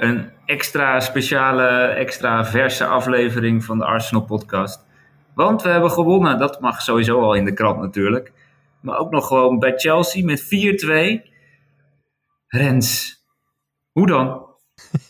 [0.00, 4.86] Een extra speciale, extra verse aflevering van de Arsenal podcast.
[5.34, 8.32] Want we hebben gewonnen, dat mag sowieso al in de krant natuurlijk.
[8.80, 11.28] Maar ook nog gewoon bij Chelsea met 4-2.
[12.46, 13.16] Rens,
[13.92, 14.46] hoe dan?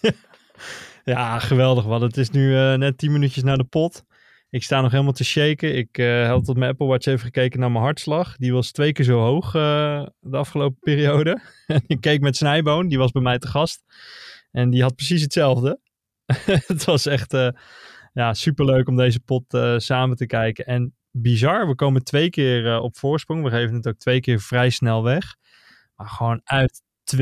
[1.05, 2.01] ja, geweldig wat.
[2.01, 4.05] Het is nu uh, net 10 minuutjes naar de pot.
[4.51, 5.77] Ik sta nog helemaal te shaken.
[5.77, 8.37] Ik uh, had op mijn Apple Watch even gekeken naar mijn hartslag.
[8.37, 11.41] Die was twee keer zo hoog uh, de afgelopen periode.
[11.87, 13.83] ik keek met Snijboon, die was bij mij te gast.
[14.51, 15.81] En die had precies hetzelfde.
[16.67, 17.49] het was echt uh,
[18.13, 19.45] ja, superleuk om deze pot
[19.77, 20.67] samen te kijken.
[20.67, 23.45] En bizar, we komen twee keer op voorsprong.
[23.45, 25.37] We geven het ook twee keer vrij snel weg.
[25.97, 26.83] Maar gewoon uit
[27.17, 27.19] 2-4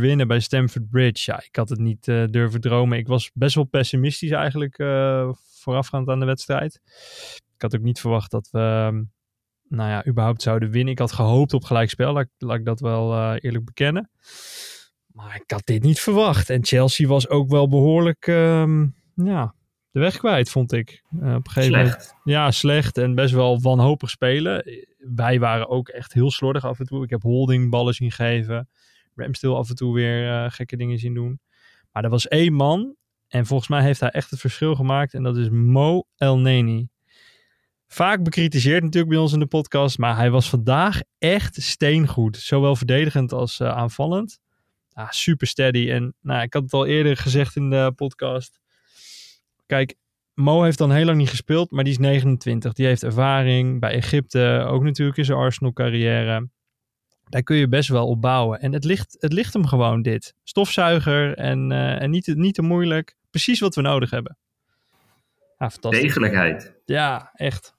[0.00, 1.30] winnen bij Stamford Bridge.
[1.30, 2.98] Ja, ik had het niet durven dromen.
[2.98, 4.76] Ik was best wel pessimistisch eigenlijk
[5.60, 6.80] voorafgaand aan de wedstrijd.
[7.54, 9.02] Ik had ook niet verwacht dat we, ehm,
[9.68, 10.92] nou ja, überhaupt zouden winnen.
[10.92, 14.10] Ik had gehoopt op gelijkspel, laat, laat ik dat wel eerlijk bekennen.
[15.18, 16.50] Maar ik had dit niet verwacht.
[16.50, 19.54] En Chelsea was ook wel behoorlijk, um, ja,
[19.90, 21.02] de weg kwijt, vond ik.
[21.12, 21.96] Uh, op een gegeven slecht.
[21.96, 22.14] moment.
[22.24, 24.64] Ja, slecht en best wel wanhopig spelen.
[24.98, 27.04] Wij waren ook echt heel slordig af en toe.
[27.04, 28.68] Ik heb holding ballen zien geven.
[29.14, 31.40] Ramstil af en toe weer uh, gekke dingen zien doen.
[31.92, 32.94] Maar er was één man
[33.28, 35.14] en volgens mij heeft hij echt het verschil gemaakt.
[35.14, 36.88] En dat is Mo El Neni.
[37.86, 39.98] Vaak bekritiseerd natuurlijk bij ons in de podcast.
[39.98, 42.36] Maar hij was vandaag echt steengoed.
[42.36, 44.40] Zowel verdedigend als uh, aanvallend.
[44.98, 45.90] Ah, super steady.
[45.90, 48.60] En nou, ik had het al eerder gezegd in de podcast.
[49.66, 49.94] Kijk,
[50.34, 51.70] Mo heeft dan heel lang niet gespeeld.
[51.70, 52.72] Maar die is 29.
[52.72, 54.64] Die heeft ervaring bij Egypte.
[54.68, 56.48] Ook natuurlijk in zijn Arsenal carrière.
[57.28, 58.60] Daar kun je best wel op bouwen.
[58.60, 60.34] En het ligt, het ligt hem gewoon dit.
[60.44, 64.38] Stofzuiger en, uh, en niet, niet te moeilijk precies wat we nodig hebben.
[65.58, 66.02] Ja, fantastisch.
[66.02, 66.74] Degelijkheid.
[66.84, 67.74] Ja, echt.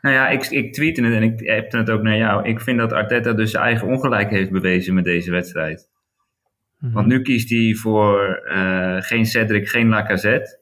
[0.00, 2.48] Nou ja, ik, ik tweette het en ik appte het ook naar jou.
[2.48, 5.88] Ik vind dat Arteta dus zijn eigen ongelijk heeft bewezen met deze wedstrijd.
[6.78, 6.96] Mm-hmm.
[6.96, 10.60] Want nu kiest hij voor uh, geen Cedric, geen Lacazette.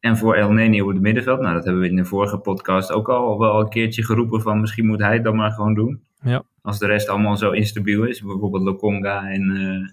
[0.00, 1.40] En voor El Neni op het middenveld.
[1.40, 4.60] Nou, dat hebben we in de vorige podcast ook al wel een keertje geroepen van
[4.60, 6.02] misschien moet hij het dan maar gewoon doen.
[6.22, 6.42] Ja.
[6.62, 8.22] Als de rest allemaal zo instabiel is.
[8.22, 9.42] Bijvoorbeeld Lokonga en...
[9.42, 9.88] Uh,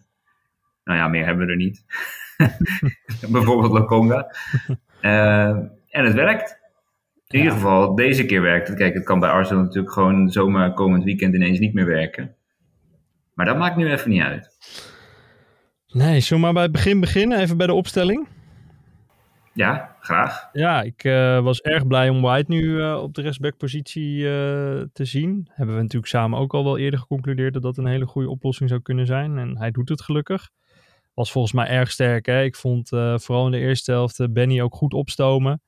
[0.83, 1.85] nou ja, meer hebben we er niet.
[3.31, 4.35] Bijvoorbeeld Lokonga.
[5.01, 5.47] Uh,
[5.97, 6.59] en het werkt.
[7.35, 8.77] In ieder geval, deze keer werkt het.
[8.77, 12.35] Kijk, het kan bij Arsenal natuurlijk gewoon zomaar komend weekend ineens niet meer werken.
[13.33, 14.49] Maar dat maakt nu even niet uit.
[15.87, 18.27] Nee, zomaar bij het begin beginnen, even bij de opstelling.
[19.53, 20.49] Ja, graag.
[20.51, 24.29] Ja, ik uh, was erg blij om White nu uh, op de rechtsbackpositie uh,
[24.93, 25.47] te zien.
[25.51, 28.69] Hebben we natuurlijk samen ook al wel eerder geconcludeerd dat dat een hele goede oplossing
[28.69, 29.37] zou kunnen zijn.
[29.37, 30.49] En hij doet het gelukkig
[31.13, 32.25] was volgens mij erg sterk.
[32.25, 32.43] Hè?
[32.43, 35.61] Ik vond vooral in de eerste helft Benny ook goed opstomen.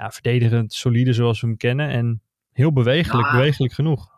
[0.00, 1.88] Ja, verdedigend, solide zoals we hem kennen.
[1.88, 2.22] En
[2.52, 3.32] heel bewegelijk, ja.
[3.32, 4.08] bewegelijk genoeg.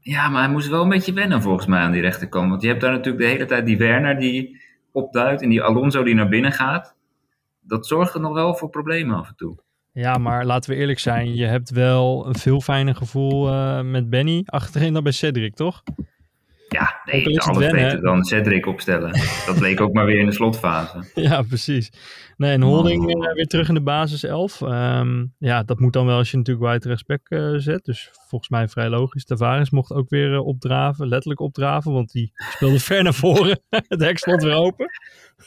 [0.00, 2.50] Ja, maar hij moest wel een beetje wennen volgens mij aan die rechterkant.
[2.50, 4.60] Want je hebt daar natuurlijk de hele tijd die Werner die
[4.92, 6.96] opduikt en die Alonso die naar binnen gaat.
[7.60, 9.58] Dat zorgt er nog wel voor problemen af en toe.
[9.92, 11.34] Ja, maar laten we eerlijk zijn.
[11.34, 15.82] Je hebt wel een veel fijner gevoel uh, met Benny achterin dan bij Cedric, toch?
[16.74, 19.12] Ja, nee, alles beter dan Cedric opstellen.
[19.46, 21.10] Dat bleek ook maar weer in de slotfase.
[21.14, 21.92] Ja, precies.
[22.36, 23.34] Nee, en Holding oh.
[23.34, 24.60] weer terug in de basis 11.
[24.60, 27.84] Um, ja, dat moet dan wel als je natuurlijk White respect uh, zet.
[27.84, 29.24] Dus volgens mij vrij logisch.
[29.24, 33.60] Tavares mocht ook weer uh, opdraven, letterlijk opdraven, want die speelde ver naar voren.
[33.88, 34.86] Het hek stond weer open.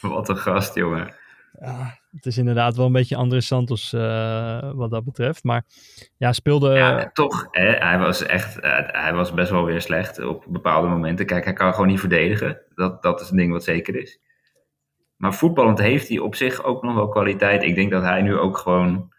[0.01, 1.13] Wat een gast, jongen.
[1.59, 5.43] Ja, het is inderdaad wel een beetje André Santos uh, wat dat betreft.
[5.43, 5.65] Maar
[6.17, 6.73] ja, speelde...
[6.73, 7.47] Ja, toch.
[7.51, 8.57] Hè, hij was echt...
[8.57, 11.25] Uh, hij was best wel weer slecht op bepaalde momenten.
[11.25, 12.61] Kijk, hij kan gewoon niet verdedigen.
[12.75, 14.19] Dat, dat is een ding wat zeker is.
[15.15, 17.63] Maar voetballend heeft hij op zich ook nog wel kwaliteit.
[17.63, 19.13] Ik denk dat hij nu ook gewoon...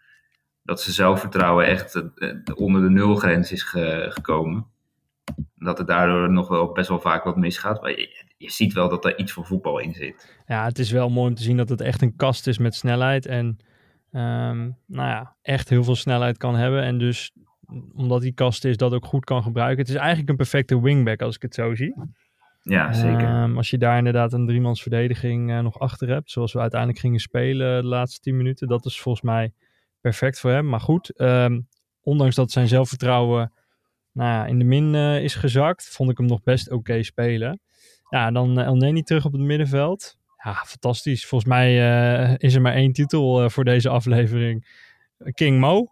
[0.63, 4.67] Dat zijn zelfvertrouwen echt uh, onder de nulgrens is ge, gekomen.
[5.55, 7.79] Dat het daardoor nog wel best wel vaak wat misgaat.
[8.39, 10.35] Je, ziet wel dat er iets van voetbal in zit.
[10.47, 12.75] Ja, het is wel mooi om te zien dat het echt een kast is met
[12.75, 13.25] snelheid.
[13.25, 13.45] En
[14.11, 16.83] um, nou ja, echt heel veel snelheid kan hebben.
[16.83, 17.31] En dus
[17.93, 19.79] omdat die kast is, dat ook goed kan gebruiken.
[19.79, 21.95] Het is eigenlijk een perfecte wingback als ik het zo zie.
[22.61, 23.41] Ja, zeker.
[23.41, 26.99] Um, als je daar inderdaad een driemans verdediging uh, nog achter hebt, zoals we uiteindelijk
[26.99, 29.53] gingen spelen de laatste tien minuten, dat is volgens mij
[30.01, 30.69] perfect voor hem.
[30.69, 31.67] Maar goed, um,
[32.01, 33.53] ondanks dat zijn zelfvertrouwen
[34.11, 37.03] nou ja, in de min uh, is gezakt, vond ik hem nog best oké okay
[37.03, 37.61] spelen.
[38.09, 40.17] Ja, dan El Neni terug op het middenveld.
[40.43, 41.25] Ja, fantastisch.
[41.25, 41.73] Volgens mij
[42.29, 44.67] uh, is er maar één titel uh, voor deze aflevering.
[45.33, 45.87] King Mo.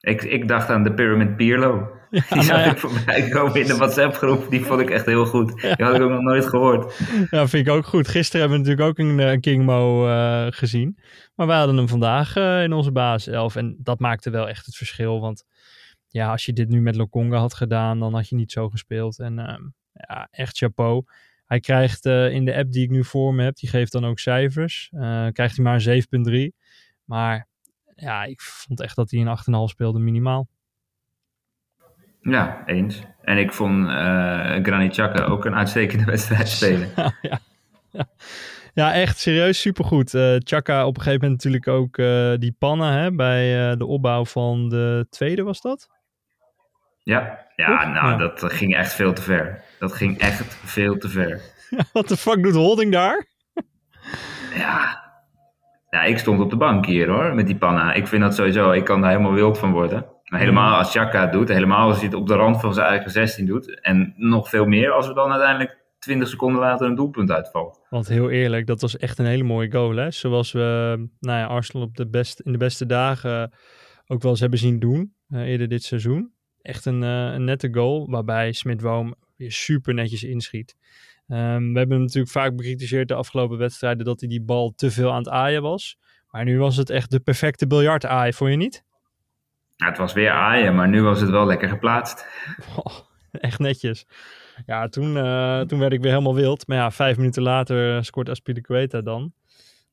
[0.00, 1.88] Ik, ik dacht aan de Pyramid Pierlo.
[2.10, 2.70] Ja, die zag ja.
[2.70, 4.50] ik voorbij komen in de WhatsApp groep.
[4.50, 5.60] Die vond ik echt heel goed.
[5.60, 6.98] Die had ik ook nog nooit gehoord.
[7.30, 8.08] Ja, vind ik ook goed.
[8.08, 10.98] Gisteren hebben we natuurlijk ook een, een King Mo uh, gezien.
[11.34, 13.56] Maar wij hadden hem vandaag in onze basis 11.
[13.56, 15.20] En dat maakte wel echt het verschil.
[15.20, 15.44] Want
[16.08, 19.18] ja, als je dit nu met Lokonga had gedaan, dan had je niet zo gespeeld.
[19.18, 19.62] En ehm,
[19.94, 21.04] ja, echt chapeau.
[21.44, 24.18] Hij krijgt in de app die ik nu voor me heb, die geeft dan ook
[24.18, 24.88] cijfers.
[25.32, 26.56] krijgt hij maar een 7,3.
[27.04, 27.46] Maar
[27.94, 29.38] ja, ik vond echt dat hij een
[29.68, 30.48] 8,5 speelde minimaal.
[32.20, 33.02] Ja, eens.
[33.22, 33.92] En ik vond uh,
[34.62, 36.90] Granit Xhaka ook een uitstekende wedstrijd spelen.
[36.96, 37.12] ja,
[37.90, 38.06] ja.
[38.74, 40.14] ja, echt serieus supergoed.
[40.14, 43.86] Uh, Chaka op een gegeven moment natuurlijk ook uh, die pannen hè, bij uh, de
[43.86, 45.88] opbouw van de tweede, was dat?
[47.04, 48.16] Ja, ja nou, ja.
[48.16, 49.64] dat ging echt veel te ver.
[49.78, 51.40] Dat ging echt veel te ver.
[51.92, 53.26] Wat de fuck doet Holding daar?
[54.54, 55.02] ja.
[55.90, 57.92] ja, ik stond op de bank hier hoor, met die panna.
[57.92, 60.06] Ik vind dat sowieso, ik kan daar helemaal wild van worden.
[60.24, 62.86] Maar helemaal als Chaka het doet, helemaal als hij het op de rand van zijn
[62.86, 63.80] eigen 16 doet.
[63.80, 67.80] En nog veel meer als er dan uiteindelijk 20 seconden later een doelpunt uitvalt.
[67.90, 69.96] Want heel eerlijk, dat was echt een hele mooie goal.
[69.96, 70.10] Hè?
[70.10, 73.52] Zoals we nou ja, Arsenal op de best, in de beste dagen
[74.06, 75.14] ook wel eens hebben zien doen.
[75.28, 76.33] Uh, eerder dit seizoen.
[76.64, 80.76] Echt een, uh, een nette goal, waarbij Smith Woom weer super netjes inschiet.
[81.28, 85.10] Um, we hebben natuurlijk vaak bekritiseerd de afgelopen wedstrijden dat hij die bal te veel
[85.10, 85.98] aan het aaien was.
[86.30, 88.84] Maar nu was het echt de perfecte biljart aaien, vond je niet?
[89.76, 92.26] Ja, het was weer aaien, maar nu was het wel lekker geplaatst.
[92.76, 92.98] Oh,
[93.30, 94.06] echt netjes.
[94.66, 96.66] Ja, toen, uh, toen werd ik weer helemaal wild.
[96.66, 99.32] Maar ja, vijf minuten later scoort Aspilicueta dan.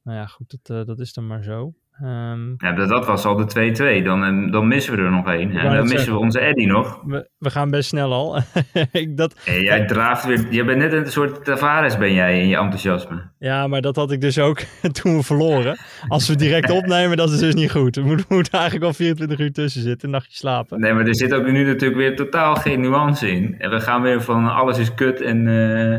[0.03, 1.73] Nou ja, goed, dat, uh, dat is dan maar zo.
[2.03, 4.03] Um, ja, dat, dat was al de 2-2.
[4.03, 5.51] Dan, dan missen we er nog één.
[5.51, 6.13] En dan missen zeggen.
[6.13, 7.01] we onze Eddy nog.
[7.05, 8.37] We, we gaan best snel al.
[8.91, 10.47] ik, dat, hey, jij draaft weer.
[10.49, 13.21] Je bent net een soort Tavares ben jij in je enthousiasme.
[13.39, 14.59] Ja, maar dat had ik dus ook
[15.01, 15.77] toen we verloren.
[16.07, 17.95] Als we direct opnemen, dat is dus niet goed.
[17.95, 20.79] We moeten, moeten eigenlijk al 24 uur tussen zitten, een nachtje slapen.
[20.79, 23.55] Nee, maar er zit ook nu natuurlijk weer totaal geen nuance in.
[23.57, 25.93] En we gaan weer van alles is kut en, uh,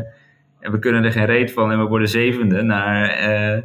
[0.59, 3.29] en we kunnen er geen reet van en we worden zevende naar...
[3.55, 3.61] Uh,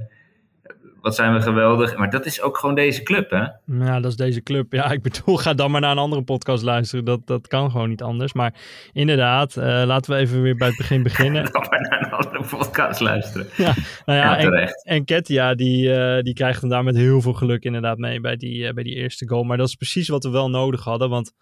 [1.00, 1.96] wat zijn we geweldig.
[1.96, 3.44] Maar dat is ook gewoon deze club, hè?
[3.84, 4.72] Ja, dat is deze club.
[4.72, 7.04] Ja, ik bedoel, ga dan maar naar een andere podcast luisteren.
[7.04, 8.32] Dat, dat kan gewoon niet anders.
[8.32, 8.54] Maar
[8.92, 11.52] inderdaad, uh, laten we even weer bij het begin beginnen.
[11.52, 13.46] dan maar naar een andere podcast luisteren.
[13.56, 13.74] Ja,
[14.04, 14.84] nou ja, ja terecht.
[14.84, 18.20] En, en Ketia, die, uh, die krijgt hem daar met heel veel geluk inderdaad mee
[18.20, 19.42] bij die, uh, bij die eerste goal.
[19.42, 21.08] Maar dat is precies wat we wel nodig hadden.
[21.08, 21.32] Want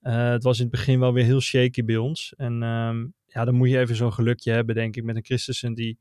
[0.00, 2.32] het was in het begin wel weer heel shaky bij ons.
[2.36, 5.74] En um, ja, dan moet je even zo'n gelukje hebben, denk ik, met een Christensen
[5.74, 5.98] die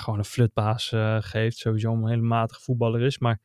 [0.00, 1.56] gewoon een flutbaas uh, geeft.
[1.56, 3.18] Sowieso een hele matige voetballer is.
[3.18, 3.40] Maar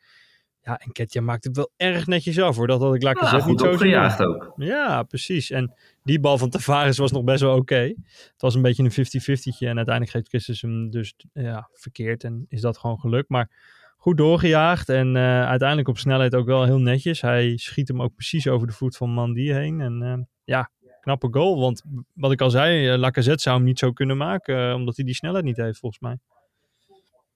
[0.62, 2.68] ja, en Ketja maakt het wel erg netjes af hoor.
[2.68, 3.42] Dat had ik ja, zeggen.
[3.42, 4.54] Goed opgejaagd ook.
[4.56, 5.51] Ja, precies.
[5.51, 5.74] En
[6.04, 7.60] die bal van Tavares was nog best wel oké.
[7.62, 7.96] Okay.
[8.07, 9.68] Het was een beetje een 50-50'tje.
[9.68, 12.24] En uiteindelijk geeft Christus hem dus ja, verkeerd.
[12.24, 13.25] En is dat gewoon geluk.
[13.28, 13.50] Maar
[13.98, 14.90] goed doorgejaagd.
[14.90, 17.22] En uh, uiteindelijk op snelheid ook wel heel netjes.
[17.22, 19.81] Hij schiet hem ook precies over de voet van Mandy heen.
[19.81, 20.72] En uh, ja,
[21.02, 21.60] knappe goal.
[21.60, 24.75] Want wat ik al zei, Lacazette zou hem niet zo kunnen maken.
[24.75, 26.18] omdat hij die snelheid niet heeft volgens mij.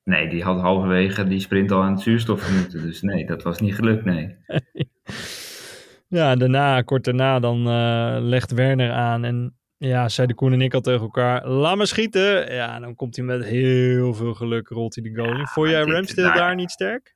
[0.04, 2.82] Nee, die had halverwege die sprint al aan het zuurstof moeten.
[2.82, 4.36] Dus nee, dat was niet gelukt, nee.
[6.08, 9.24] ja, daarna, kort daarna, dan uh, legt Werner aan.
[9.24, 12.54] En ja, zeiden Koen en ik al tegen elkaar, laat me schieten.
[12.54, 15.48] Ja, dan komt hij met heel veel geluk, rolt hij de goal in.
[15.48, 17.16] Vond jij Ramsdale daar, daar niet sterk?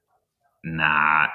[0.62, 1.30] Nou,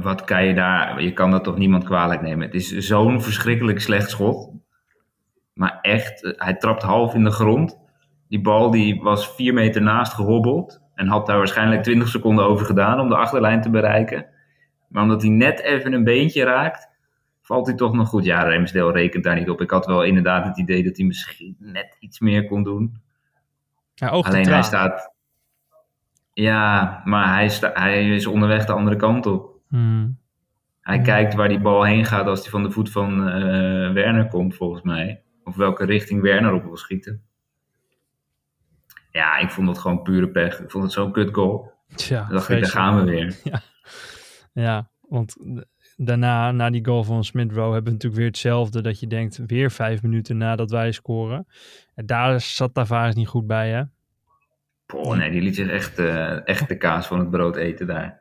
[0.00, 1.02] wat kan je daar...
[1.02, 2.46] Je kan dat toch niemand kwalijk nemen.
[2.46, 4.50] Het is zo'n verschrikkelijk slecht schot.
[5.52, 7.78] Maar echt, hij trapt half in de grond.
[8.28, 10.80] Die bal die was vier meter naast gehobbeld.
[10.94, 14.26] En had daar waarschijnlijk 20 seconden over gedaan om de achterlijn te bereiken.
[14.88, 16.88] Maar omdat hij net even een beentje raakt,
[17.42, 18.24] valt hij toch nog goed.
[18.24, 19.60] Ja, Remsdale rekent daar niet op.
[19.60, 23.00] Ik had wel inderdaad het idee dat hij misschien net iets meer kon doen.
[23.94, 25.12] Ja, Alleen hij staat.
[26.32, 29.56] Ja, maar hij, sta, hij is onderweg de andere kant op.
[29.68, 30.18] Hmm.
[30.80, 31.04] Hij hmm.
[31.04, 34.54] kijkt waar die bal heen gaat als hij van de voet van uh, Werner komt,
[34.54, 35.22] volgens mij.
[35.44, 37.27] Of welke richting Werner op wil schieten.
[39.10, 40.60] Ja, ik vond het gewoon pure pech.
[40.60, 41.72] Ik vond het zo'n kut goal.
[41.94, 43.36] Tja, Dan dacht ik, daar gaan we weer.
[43.44, 43.60] Ja,
[44.52, 45.36] ja want
[45.96, 48.80] daarna, na die goal van Smith Rowe, hebben we natuurlijk weer hetzelfde.
[48.80, 51.46] Dat je denkt, weer vijf minuten nadat wij scoren.
[51.94, 53.82] En daar zat Tavares niet goed bij, hè?
[54.86, 58.20] Poh, nee, die liet zich echt, uh, echt de kaas van het brood eten daar.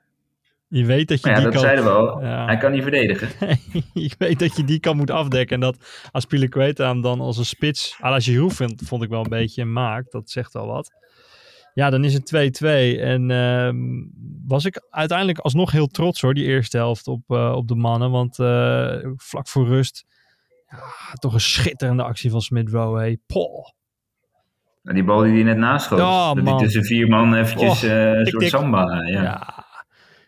[0.70, 1.70] Je weet dat je maar ja, die dat kan...
[1.70, 2.22] zeiden we al.
[2.22, 2.46] Ja.
[2.46, 3.30] Hij kan niet verdedigen.
[3.94, 5.56] je weet dat je die kan moet afdekken.
[5.56, 7.98] En dat Aspilicueta hem dan als een spits...
[8.00, 10.12] la Giroud vond, vond ik wel een beetje maakt.
[10.12, 10.92] Dat zegt al wat.
[11.74, 13.00] Ja, dan is het 2-2.
[13.00, 13.70] En uh,
[14.48, 18.12] was ik uiteindelijk alsnog heel trots hoor, die eerste helft op, uh, op de mannen.
[18.12, 20.06] Want uh, vlak voor rust...
[20.70, 23.00] Ja, toch een schitterende actie van Smith Rowe.
[23.00, 23.18] Hey.
[23.28, 23.70] Poh.
[24.82, 26.00] Die bal die hij net naast schoot.
[26.00, 29.02] Ja, dat hij tussen vier man eventjes oh, een soort samba.
[29.06, 29.22] Ja.
[29.22, 29.67] ja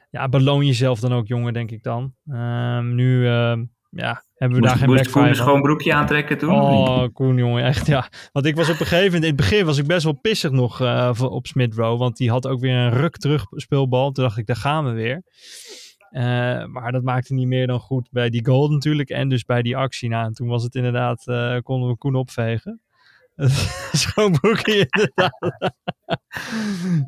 [0.09, 2.13] ja, beloon jezelf dan ook, jongen, denk ik dan.
[2.27, 3.57] Um, nu uh,
[3.89, 6.53] ja, hebben we moest, daar geen moest Koen een schoon broekje aantrekken toen?
[6.53, 8.09] Oh, Koen, jongen, echt ja.
[8.31, 10.51] Want ik was op een gegeven moment, in het begin was ik best wel pissig
[10.51, 11.97] nog uh, op Smith Rowe.
[11.97, 14.11] Want die had ook weer een ruk terug speelbal.
[14.11, 15.23] Toen dacht ik, daar gaan we weer.
[16.11, 19.09] Uh, maar dat maakte niet meer dan goed bij die goal natuurlijk.
[19.09, 20.09] En dus bij die actie.
[20.09, 22.81] Nou, en toen was het inderdaad, uh, konden we Koen opvegen.
[23.91, 25.53] Schoonbroekie, inderdaad.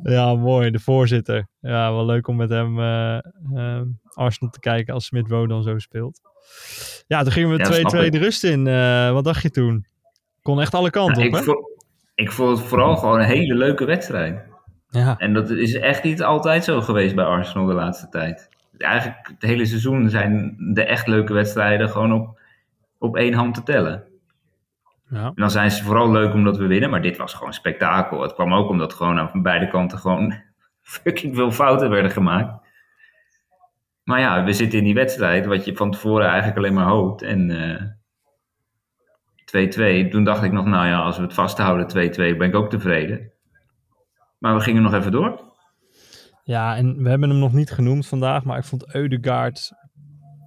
[0.14, 0.70] ja, mooi.
[0.70, 1.48] De voorzitter.
[1.60, 3.18] Ja, wel leuk om met hem uh,
[3.54, 6.20] uh, Arsenal te kijken als Smith Rowe dan zo speelt.
[7.06, 8.66] Ja, toen gingen we 2-2 ja, de rust in.
[8.66, 9.86] Uh, wat dacht je toen?
[10.42, 11.44] Kon echt alle kanten ja, op, ik hè?
[11.44, 11.70] Vond,
[12.14, 14.42] ik vond het vooral gewoon een hele leuke wedstrijd.
[14.88, 15.18] Ja.
[15.18, 18.48] En dat is echt niet altijd zo geweest bij Arsenal de laatste tijd.
[18.78, 22.40] Eigenlijk het hele seizoen zijn de echt leuke wedstrijden gewoon op,
[22.98, 24.04] op één hand te tellen.
[25.12, 25.24] Ja.
[25.24, 28.22] En dan zijn ze vooral leuk omdat we winnen, maar dit was gewoon spektakel.
[28.22, 30.34] Het kwam ook omdat gewoon aan beide kanten gewoon
[30.82, 32.70] fucking veel fouten werden gemaakt.
[34.04, 37.22] Maar ja, we zitten in die wedstrijd, wat je van tevoren eigenlijk alleen maar hoopt.
[37.22, 37.50] En
[39.54, 42.54] uh, 2-2, toen dacht ik nog, nou ja, als we het vasthouden 2-2, ben ik
[42.54, 43.32] ook tevreden.
[44.38, 45.40] Maar we gingen nog even door.
[46.44, 49.72] Ja, en we hebben hem nog niet genoemd vandaag, maar ik vond Eudegaard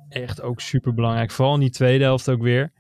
[0.09, 1.31] echt ook super belangrijk.
[1.31, 2.71] Vooral in die tweede helft ook weer.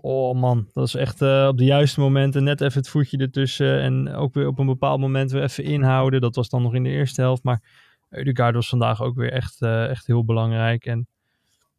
[0.00, 3.80] Oh man, dat is echt uh, op de juiste momenten net even het voetje ertussen.
[3.80, 6.20] En ook weer op een bepaald moment weer even inhouden.
[6.20, 7.42] Dat was dan nog in de eerste helft.
[7.42, 7.62] Maar
[8.10, 10.86] Eudegaard was vandaag ook weer echt, uh, echt heel belangrijk.
[10.86, 11.06] En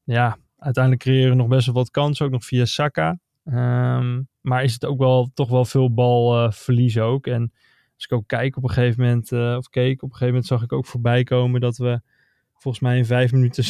[0.03, 2.25] ja, uiteindelijk creëren we nog best wel wat kansen.
[2.25, 3.19] Ook nog via Saka.
[3.45, 7.27] Um, maar is het ook wel toch wel veel balverlies uh, ook.
[7.27, 7.51] En
[7.95, 10.45] als ik ook kijk op een gegeven moment, uh, of keek, op een gegeven moment
[10.45, 12.01] zag ik ook voorbij komen dat we
[12.53, 13.63] volgens mij in vijf minuten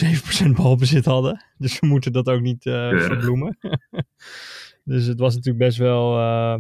[0.52, 1.46] 7% balbezit hadden.
[1.58, 3.58] Dus we moeten dat ook niet verbloemen.
[4.84, 6.56] dus het was natuurlijk best wel, uh,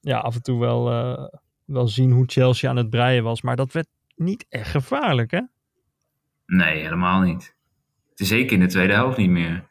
[0.00, 1.28] ja, af en toe wel, uh,
[1.64, 3.42] wel zien hoe Chelsea aan het breien was.
[3.42, 5.40] Maar dat werd niet echt gevaarlijk, hè?
[6.46, 7.56] Nee, helemaal niet.
[8.14, 9.68] Zeker in de tweede helft niet meer.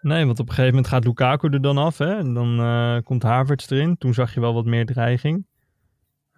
[0.00, 2.16] Nee, want op een gegeven moment gaat Lukaku er dan af, hè?
[2.16, 3.96] En dan komt Havertz erin.
[3.96, 5.46] Toen zag je wel wat meer dreiging.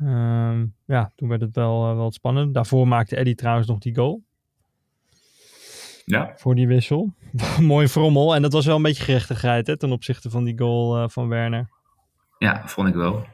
[0.00, 2.54] Um, ja, toen werd het wel, wel spannend.
[2.54, 4.25] Daarvoor maakte Eddie trouwens nog die goal.
[6.07, 6.33] Ja.
[6.37, 7.15] Voor die wissel.
[7.61, 8.35] Mooi frommel.
[8.35, 11.29] En dat was wel een beetje gerechtigheid hè, ten opzichte van die goal uh, van
[11.29, 11.69] Werner.
[12.39, 13.27] Ja, vond ik wel.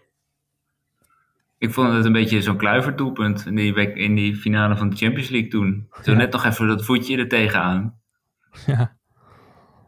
[1.58, 5.28] Ik vond het een beetje zo'n kluiverdoelpunt in die, in die finale van de Champions
[5.28, 5.88] League toen.
[6.02, 6.16] Zo ja.
[6.16, 7.94] net nog even dat voetje er tegenaan.
[8.66, 8.96] Ja.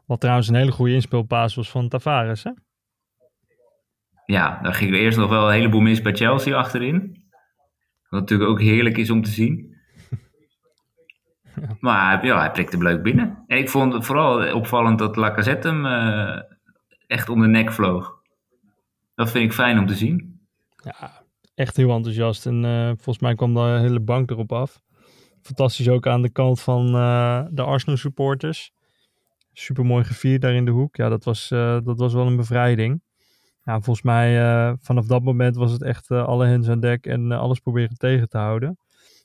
[0.07, 2.51] Wat trouwens een hele goede inspeelpaas was van Tavares, hè?
[4.25, 7.25] Ja, daar ging er eerst nog wel een heleboel mis bij Chelsea achterin.
[8.09, 9.74] Wat natuurlijk ook heerlijk is om te zien.
[11.81, 13.45] Maar ja, hij prikte hem leuk binnen.
[13.47, 16.41] En ik vond het vooral opvallend dat Lacazette hem uh,
[17.07, 18.23] echt om de nek vloog.
[19.15, 20.41] Dat vind ik fijn om te zien.
[20.77, 21.23] Ja,
[21.55, 22.47] echt heel enthousiast.
[22.47, 24.81] En uh, volgens mij kwam de hele bank erop af.
[25.43, 28.73] Fantastisch ook aan de kant van uh, de Arsenal supporters.
[29.53, 30.97] Super mooi gevierd daar in de hoek.
[30.97, 31.49] Ja, dat was,
[31.85, 33.03] dat was wel een bevrijding.
[33.63, 34.37] Ja, volgens mij
[34.81, 38.39] vanaf dat moment was het echt alle hens aan dek en alles proberen tegen te
[38.39, 38.79] houden.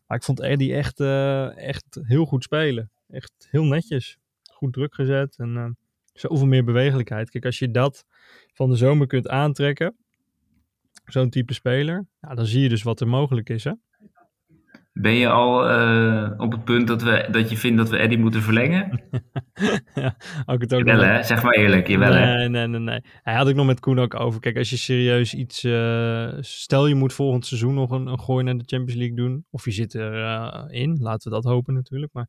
[0.10, 2.92] Maar ik vond Eddie echt, uh, echt heel goed spelen.
[3.10, 4.18] Echt heel netjes.
[4.52, 5.70] Goed druk gezet en uh,
[6.14, 7.30] zoveel meer bewegelijkheid.
[7.30, 8.06] Kijk, als je dat
[8.54, 9.96] van de zomer kunt aantrekken,
[11.06, 13.64] zo'n type speler, ja, dan zie je dus wat er mogelijk is.
[13.64, 13.72] Hè?
[15.02, 18.18] Ben je al uh, op het punt dat, we, dat je vindt dat we Eddie
[18.18, 19.02] moeten verlengen?
[19.96, 20.16] ja,
[20.46, 21.24] ook het ook jawel, hè?
[21.24, 22.50] Zeg maar eerlijk, jawel, nee, hè?
[22.50, 23.02] Nee, nee, nee.
[23.24, 24.40] Hij had ik nog met Koen ook over.
[24.40, 25.64] Kijk, als je serieus iets...
[25.64, 29.46] Uh, stel je moet volgend seizoen nog een, een gooi naar de Champions League doen.
[29.50, 30.14] Of je zit erin.
[30.14, 30.98] Uh, in.
[31.02, 32.14] Laten we dat hopen natuurlijk.
[32.14, 32.28] Maar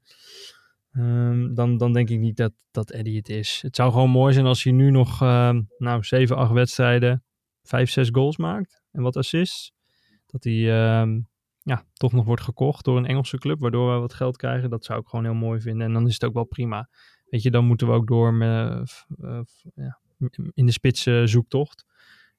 [0.93, 3.59] um, dan, dan denk ik niet dat, dat Eddie het is.
[3.62, 5.23] Het zou gewoon mooi zijn als hij nu nog...
[5.23, 7.25] Uh, nou, 7, 8 wedstrijden...
[7.62, 8.83] 5, 6 goals maakt.
[8.93, 9.73] En wat assists.
[10.27, 11.00] Dat hij...
[11.00, 11.30] Um,
[11.62, 14.71] ja, toch nog wordt gekocht door een Engelse club, waardoor we wat geld krijgen.
[14.71, 15.87] Dat zou ik gewoon heel mooi vinden.
[15.87, 16.88] En dan is het ook wel prima.
[17.26, 19.40] Weet je, dan moeten we ook door met, uh,
[19.75, 19.99] ja,
[20.55, 21.85] in de spitse zoektocht.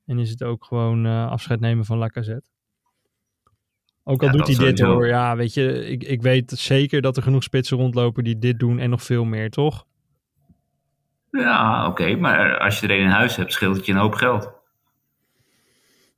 [0.05, 2.49] En is het ook gewoon uh, afscheid nemen van Lacazette.
[4.03, 5.07] Ook al ja, doet hij dit hoor.
[5.07, 8.79] Ja, weet je, ik, ik weet zeker dat er genoeg spitsen rondlopen die dit doen
[8.79, 9.85] en nog veel meer, toch?
[11.31, 11.89] Ja, oké.
[11.89, 14.60] Okay, maar als je er een in huis hebt, scheelt het je een hoop geld.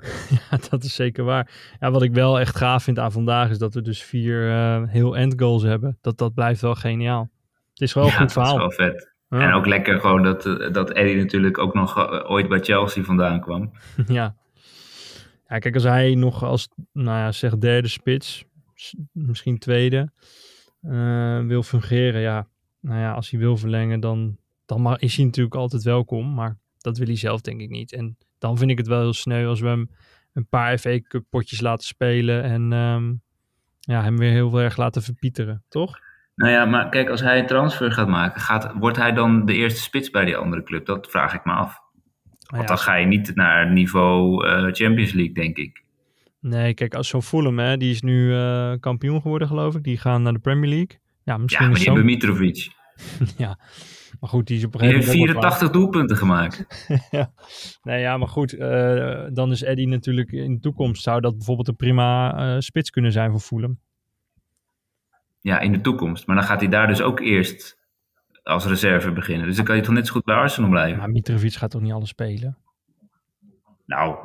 [0.49, 1.75] Ja, dat is zeker waar.
[1.79, 4.83] Ja, wat ik wel echt gaaf vind aan vandaag is dat we dus vier uh,
[4.87, 5.97] heel end goals hebben.
[6.01, 7.31] Dat, dat blijft wel geniaal.
[7.71, 8.57] Het is wel een goed verhaal.
[8.57, 9.11] Dat is wel vet.
[9.29, 9.39] Ja.
[9.39, 10.43] En ook lekker gewoon dat,
[10.73, 13.71] dat Eddie natuurlijk ook nog uh, ooit bij Chelsea vandaan kwam.
[14.07, 14.35] ja.
[15.47, 18.45] Ja, kijk, als hij nog als, nou ja, zeg derde spits,
[19.11, 20.11] misschien tweede,
[20.81, 22.47] uh, wil fungeren, ja.
[22.79, 26.33] Nou ja, als hij wil verlengen, dan, dan is hij natuurlijk altijd welkom.
[26.33, 27.93] Maar dat wil hij zelf denk ik niet.
[27.93, 29.89] En dan vind ik het wel heel sneu als we hem
[30.33, 33.21] een paar FA Cup potjes laten spelen en um,
[33.79, 35.99] ja, hem weer heel erg laten verpieteren, toch?
[36.35, 39.53] Nou ja, maar kijk, als hij een transfer gaat maken, gaat, wordt hij dan de
[39.53, 40.85] eerste spits bij die andere club?
[40.85, 41.79] Dat vraag ik me af.
[42.39, 45.83] Want ja, dan ga je niet naar niveau uh, Champions League, denk ik.
[46.39, 49.83] Nee, kijk, als zo'n Fulham, hè, die is nu uh, kampioen geworden, geloof ik.
[49.83, 50.99] Die gaan naar de Premier League.
[51.23, 52.71] Ja, misschien ja maar die hebben Mitrovic.
[53.37, 53.57] ja.
[54.23, 55.19] Maar goed, die is op een gegeven moment...
[55.19, 56.87] ook wel 84 doelpunten gemaakt.
[57.11, 57.33] ja.
[57.81, 58.53] Nee, ja, maar goed.
[58.53, 61.03] eh, dan is Eddie natuurlijk in de toekomst...
[61.03, 63.79] zou dat bijvoorbeeld een prima eh, spits kunnen zijn voor Fulham.
[65.41, 66.27] Ja, in de toekomst.
[66.27, 67.77] Maar dan gaat hij daar dus ook eerst
[68.43, 69.47] als reserve beginnen.
[69.47, 70.97] Dus dan kan je toch net zo goed bij Arsenal blijven.
[70.97, 72.57] Maar Mitrovic gaat toch niet alles spelen?
[73.85, 74.17] Nou,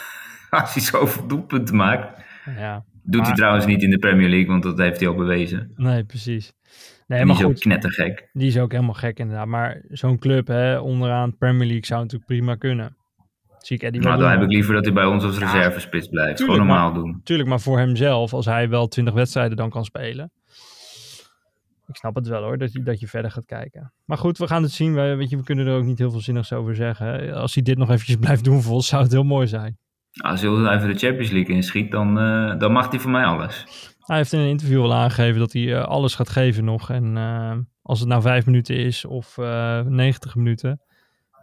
[0.50, 2.22] als hij zoveel doelpunten maakt.
[2.56, 5.72] Ja, Doet hij trouwens niet in de Premier League, want dat heeft hij al bewezen.
[5.76, 6.52] nee, precies.
[7.06, 7.60] Nee, maar die is ook goed.
[7.60, 8.28] knettergek.
[8.32, 9.46] Die is ook helemaal gek inderdaad.
[9.46, 12.96] Maar zo'n club hè, onderaan Premier League zou natuurlijk prima kunnen.
[13.58, 14.38] Zie ik Eddie wel Maar dan doen.
[14.38, 16.36] heb ik liever dat hij bij ons als reservespits blijft.
[16.36, 17.20] tuurlijk, Gewoon normaal doen.
[17.24, 20.30] Tuurlijk, maar voor hemzelf, als hij wel 20 wedstrijden dan kan spelen.
[21.88, 23.92] Ik snap het wel hoor, dat je, dat je verder gaat kijken.
[24.04, 24.94] Maar goed, we gaan het zien.
[24.94, 27.34] We, weet je, we kunnen er ook niet heel veel zinnigs over zeggen.
[27.34, 29.78] Als hij dit nog eventjes blijft doen voor ons, zou het heel mooi zijn.
[30.16, 33.64] Als hij even de Champions League inschiet, dan, eh, dan mag hij voor mij alles.
[34.06, 36.90] Hij heeft in een interview al aangegeven dat hij eh, alles gaat geven nog.
[36.90, 40.80] En eh, als het nou vijf minuten is of eh 90 minuten.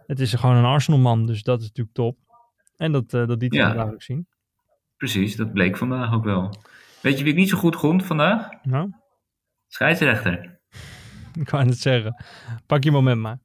[0.06, 2.18] Het is gewoon een Arsenal-man, dus dat is natuurlijk top.
[2.76, 3.82] En dat, dat liet Ja.
[3.82, 4.26] ook zien.
[4.96, 6.54] Precies, dat bleek vandaag ook wel.
[7.02, 8.48] Weet je wie ik niet zo goed vond vandaag?
[8.62, 8.92] Nou,
[9.68, 10.58] Scheidsrechter.
[11.40, 12.24] ik wou het zeggen.
[12.66, 13.38] Pak je moment maar.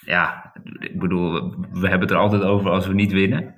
[0.00, 3.54] Ja, ik bedoel, we hebben het er altijd over als we niet winnen.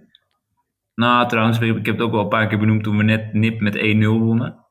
[0.94, 3.60] Nou, trouwens, ik heb het ook wel een paar keer benoemd toen we net nip
[3.60, 4.64] met 1-0 wonnen.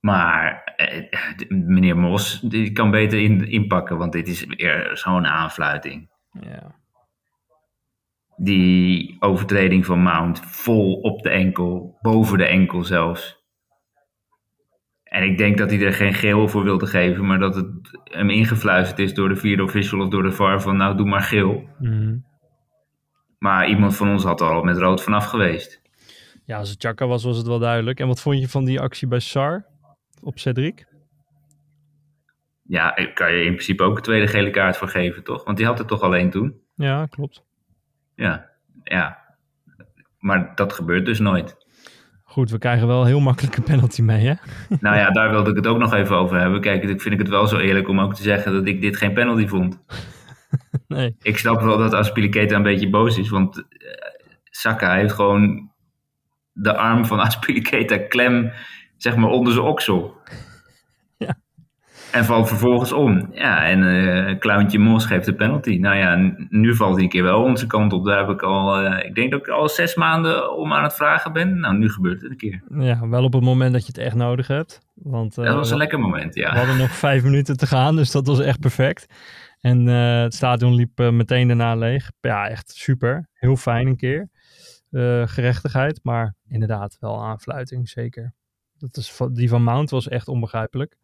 [0.00, 1.02] Maar eh,
[1.48, 6.10] meneer Mos, die kan beter in, inpakken, want dit is weer zo'n aanfluiting.
[6.40, 6.74] Ja.
[8.36, 13.38] Die overtreding van Mount, vol op de enkel, boven de enkel zelfs.
[15.02, 18.30] En ik denk dat hij er geen geel voor wilde geven, maar dat het hem
[18.30, 21.68] ingefluisterd is door de vierde official of door de VAR van nou doe maar geel.
[21.78, 22.16] Mhm.
[23.38, 25.80] Maar iemand van ons had er al met rood vanaf geweest.
[26.44, 28.00] Ja, als het Chaka was, was het wel duidelijk.
[28.00, 29.66] En wat vond je van die actie bij Sar
[30.22, 30.86] op Cedric?
[32.62, 35.44] Ja, kan je in principe ook een tweede gele kaart voor geven, toch?
[35.44, 36.60] Want die had er toch alleen toen.
[36.74, 37.44] Ja, klopt.
[38.14, 38.50] Ja,
[38.84, 39.18] ja.
[40.18, 41.56] Maar dat gebeurt dus nooit.
[42.24, 44.34] Goed, we krijgen wel heel makkelijk een penalty mee, hè?
[44.80, 46.60] Nou ja, daar wilde ik het ook nog even over hebben.
[46.60, 48.96] Kijk, ik vind ik het wel zo eerlijk om ook te zeggen dat ik dit
[48.96, 49.80] geen penalty vond.
[50.88, 51.16] Nee.
[51.22, 53.64] Ik snap wel dat Aspilicueta een beetje boos is, want eh,
[54.44, 55.70] Saka heeft gewoon
[56.52, 58.52] de arm van Aspilicueta klem,
[58.96, 60.14] zeg maar, onder zijn oksel.
[61.16, 61.38] Ja.
[62.12, 63.28] En valt vervolgens om.
[63.32, 65.78] Ja, en Clowntje Mos geeft de penalty.
[65.78, 68.04] Nou ja, nu valt hij een keer wel onze kant op.
[68.04, 70.94] Daar heb ik al, eh, ik denk dat ik al zes maanden om aan het
[70.94, 71.60] vragen ben.
[71.60, 72.62] Nou, nu gebeurt het een keer.
[72.68, 74.80] Ja, wel op het moment dat je het echt nodig hebt.
[74.94, 76.52] Want Dat was een lekker moment, ja.
[76.52, 79.06] we hadden nog vijf minuten te gaan, dus dat was echt perfect.
[79.60, 82.10] En eh, het stadion liep eh, meteen daarna leeg.
[82.20, 83.28] Ja, echt super.
[83.32, 84.28] Heel fijn een keer.
[84.90, 88.34] Eh, gerechtigheid, maar inderdaad wel aanfluiting, zeker.
[88.78, 90.96] Dat is, die van Mount was echt onbegrijpelijk.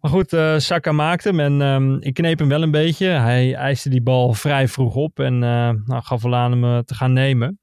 [0.00, 3.06] Maar goed, Saka maakte hem en ehm, ik kneep hem wel een beetje.
[3.06, 7.12] Hij eiste die bal vrij vroeg op en nou, gaf wel aan hem te gaan
[7.12, 7.58] nemen.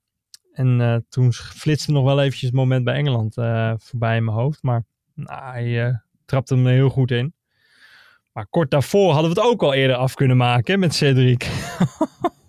[0.53, 3.33] En toen flitste nog wel eventjes het moment bij Engeland
[3.83, 4.63] voorbij in mijn hoofd.
[4.63, 4.83] Maar
[5.13, 7.33] nou, hij trapte hem heel goed in.
[8.33, 11.47] Maar kort daarvoor hadden we het ook al eerder af kunnen maken met Cedric.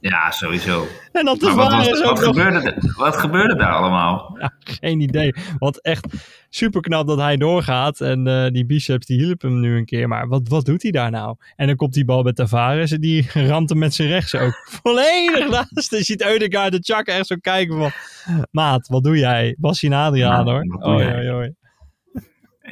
[0.00, 0.86] Ja, sowieso.
[1.12, 4.38] en dat Maar is wat, waar wat, gebeurde, er- wat gebeurde daar allemaal?
[4.60, 5.34] geen idee.
[5.58, 6.06] Want echt
[6.48, 8.00] super knap dat hij doorgaat.
[8.00, 10.08] En eh, die biceps die hielp hem nu een keer.
[10.08, 11.36] Maar wat, wat doet hij daar nou?
[11.56, 14.54] En dan komt die bal bij Tavares en die ramt hem met zijn rechts ook
[14.82, 15.90] volledig naast.
[15.90, 17.90] Je ziet Eudegaard de Chaka echt zo kijken van...
[18.50, 19.56] Maat, wat doe jij?
[19.60, 20.66] En Adriaan Maat, hoor.
[20.66, 21.54] wat Oei, oei, oei.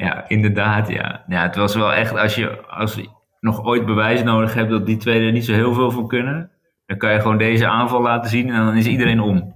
[0.00, 1.24] Ja, inderdaad, ja.
[1.28, 1.42] ja.
[1.42, 3.08] Het was wel echt, als je, als je
[3.40, 6.50] nog ooit bewijs nodig hebt dat die twee er niet zo heel veel van kunnen,
[6.86, 9.54] dan kan je gewoon deze aanval laten zien en dan is iedereen om.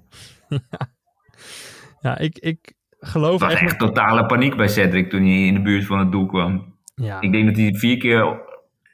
[2.01, 3.79] Ja, ik, ik geloof Het was echt...
[3.79, 6.75] totale paniek bij Cedric toen hij in de buurt van het doel kwam.
[6.95, 8.41] Ja, Ik denk dat hij vier keer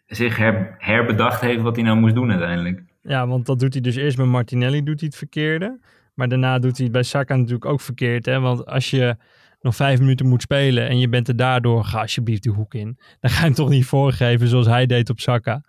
[0.07, 2.83] zich her, herbedacht heeft wat hij nou moest doen uiteindelijk.
[3.03, 5.79] ja, want dat doet hij dus eerst met Martinelli doet hij het verkeerde.
[6.15, 8.27] Maar daarna doet hij het bij Saka natuurlijk ook verkeerd.
[8.27, 8.41] Hè?
[8.41, 9.17] Want als je
[9.61, 12.99] nog vijf minuten moet spelen en je bent er daardoor, ga alsjeblieft die hoek in.
[13.21, 15.63] Dan ga je hem toch niet voorgeven zoals hij deed op Saka.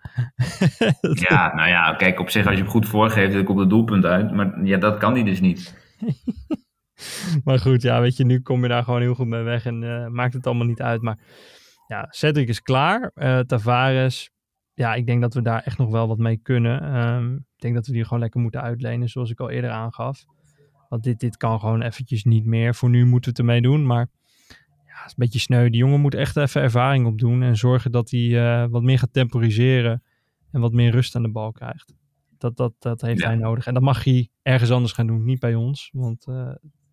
[1.28, 4.04] Ja, nou ja, kijk, op zich als je hem goed voorgeeft, dan komt het doelpunt
[4.04, 4.32] uit.
[4.32, 5.74] Maar ja, dat kan hij dus niet.
[7.44, 9.82] Maar goed, ja, weet je, nu kom je daar gewoon heel goed mee weg en
[9.82, 11.02] eh, maakt het allemaal niet uit.
[11.02, 11.18] Maar
[11.86, 13.10] ja, Cedric is klaar.
[13.14, 14.30] Eh, Tavares,
[14.74, 16.82] ja, ik denk dat we daar echt nog wel wat mee kunnen.
[16.82, 20.24] Ehm, ik denk dat we die gewoon lekker moeten uitlenen, zoals ik al eerder aangaf.
[20.92, 22.74] Want dit, dit kan gewoon eventjes niet meer.
[22.74, 24.06] Voor nu moeten we het ermee doen, maar
[24.86, 25.70] ja, het is een beetje sneu.
[25.70, 28.20] Die jongen moet echt even ervaring opdoen en zorgen dat hij
[28.62, 30.02] eh, wat meer gaat temporiseren
[30.50, 31.94] en wat meer rust aan de bal krijgt.
[32.38, 33.26] Dat, dat, dat heeft Ja.
[33.26, 33.66] hij nodig.
[33.66, 35.90] En dat mag hij ergens anders gaan doen, niet bij ons.
[35.92, 36.34] Want eh,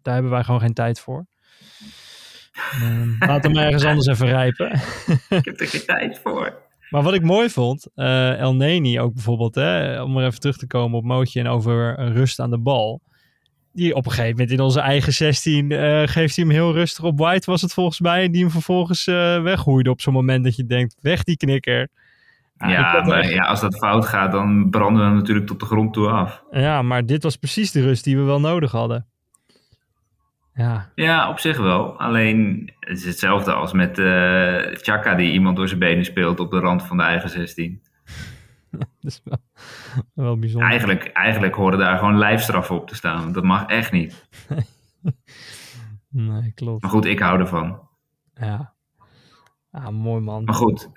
[0.01, 1.25] daar hebben wij gewoon geen tijd voor.
[2.71, 4.71] Ehm, laat hem ergens anders even rijpen.
[5.29, 6.53] Ik heb er geen tijd voor.
[6.89, 10.57] Maar wat ik mooi vond, uh, El Neni ook bijvoorbeeld, hè, om er even terug
[10.57, 13.01] te komen op Mootje en over rust aan de bal.
[13.73, 17.03] Die op een gegeven moment in onze eigen 16 uh, geeft hij hem heel rustig
[17.03, 18.29] op White, was het volgens mij.
[18.29, 21.87] Die hem vervolgens uh, weghoeide op zo'n moment dat je denkt, weg die knikker.
[22.57, 23.31] Ja, maar echt...
[23.31, 26.43] ja, als dat fout gaat, dan branden we hem natuurlijk tot de grond toe af.
[26.51, 29.05] Ja, maar dit was precies de rust die we wel nodig hadden.
[30.53, 30.91] Ja.
[30.95, 31.99] ja, op zich wel.
[31.99, 36.51] Alleen het is hetzelfde als met uh, Chaka die iemand door zijn benen speelt op
[36.51, 37.81] de rand van de eigen 16.
[39.01, 39.37] Dat is wel,
[40.13, 40.69] wel bijzonder.
[40.69, 43.31] Eigenlijk, eigenlijk horen daar gewoon lijfstraffen op te staan.
[43.31, 44.27] Dat mag echt niet.
[46.09, 46.81] nee, klopt.
[46.81, 47.87] Maar goed, ik hou ervan.
[48.33, 48.73] Ja.
[49.71, 50.43] Ah, mooi man.
[50.43, 50.89] Maar goed,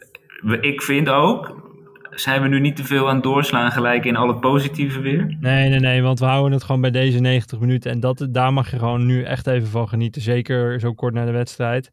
[0.61, 1.71] ik vind ook,
[2.11, 5.37] zijn we nu niet te veel aan het doorslaan gelijk in al het positieve weer?
[5.41, 7.91] Nee, nee, nee, want we houden het gewoon bij deze 90 minuten.
[7.91, 10.23] En dat, daar mag je gewoon nu echt even van genieten.
[10.23, 11.93] Zeker zo kort na de wedstrijd.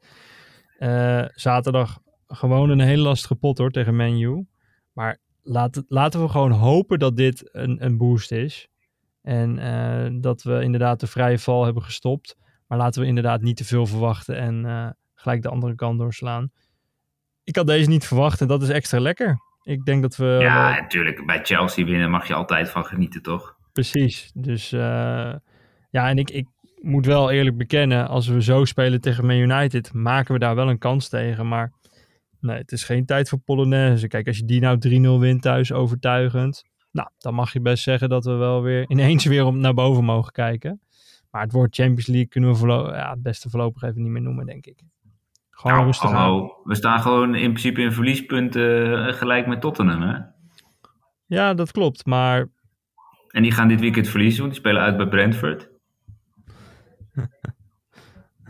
[0.79, 4.45] Uh, zaterdag gewoon een hele lastige pot hoor, tegen Menu.
[4.93, 5.17] Maar
[5.49, 8.67] laat, laten we gewoon hopen dat dit een, een boost is.
[9.21, 12.37] En uh, dat we inderdaad de vrije val hebben gestopt.
[12.67, 16.51] Maar laten we inderdaad niet te veel verwachten en uh, gelijk de andere kant doorslaan.
[17.43, 19.37] Ik had deze niet verwacht en dat is extra lekker.
[19.63, 20.37] Ik denk dat we.
[20.39, 21.25] Ja, natuurlijk.
[21.25, 23.55] Bij Chelsea winnen mag je altijd van genieten, toch?
[23.73, 24.31] Precies.
[24.33, 24.79] Dus uh,
[25.89, 29.93] ja, en ik, ik moet wel eerlijk bekennen, als we zo spelen tegen Man United,
[29.93, 31.47] maken we daar wel een kans tegen.
[31.47, 31.71] Maar
[32.41, 34.07] nee, het is geen tijd voor Polonaise.
[34.07, 34.77] Kijk, als je die nou
[35.17, 36.63] 3-0 wint thuis, overtuigend.
[36.91, 40.03] Nou, dan mag je best zeggen dat we wel weer ineens weer om naar boven
[40.03, 40.81] mogen kijken.
[41.31, 44.45] Maar het woord Champions League kunnen we ja, het beste voorlopig even niet meer noemen,
[44.45, 44.81] denk ik.
[45.49, 46.41] Gewoon nou, rustig hallo.
[46.41, 46.49] Aan.
[46.63, 50.17] We staan gewoon in principe in verliespunten gelijk met Tottenham, hè?
[51.25, 52.47] Ja, dat klopt, maar...
[53.27, 55.69] En die gaan dit weekend verliezen, want die spelen uit bij Brentford.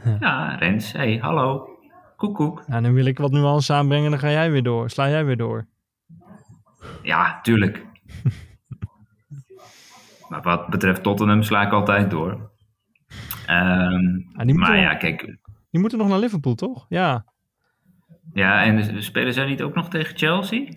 [0.20, 1.69] ja, Rens, hey, hallo.
[2.20, 2.64] Koek, koek.
[2.68, 4.90] Ja, dan wil ik wat nuance aanbrengen, dan ga jij weer door.
[4.90, 5.68] Sla jij weer door.
[7.04, 7.86] Ja, tuurlijk.
[10.30, 12.32] maar wat betreft Tottenham sla ik altijd door.
[13.50, 15.38] Um, ja, maar ja, kijk,
[15.70, 16.86] die moeten nog naar Liverpool, toch?
[16.90, 17.26] Ja.
[18.34, 20.68] Ja, en spelen zij niet ook nog tegen Chelsea?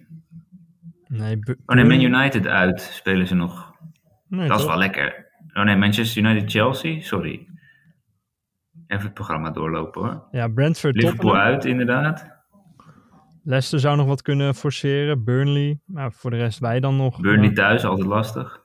[1.07, 1.39] Nee.
[1.67, 3.75] Oh nee, Man United uit spelen ze nog.
[4.29, 5.27] Nee, dat is wel lekker.
[5.53, 7.49] Oh nee, Manchester United Chelsea, sorry.
[8.93, 10.23] Even het programma doorlopen hoor.
[10.31, 12.27] Ja, Brentford Liverpool uit, inderdaad.
[13.45, 15.25] Leicester zou nog wat kunnen forceren.
[15.25, 15.81] Burnley.
[15.85, 17.21] Maar voor de rest wij dan nog.
[17.21, 18.61] Burnley thuis, altijd lastig.